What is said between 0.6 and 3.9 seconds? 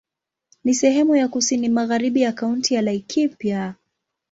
Ni sehemu ya kusini magharibi ya Kaunti ya Laikipia.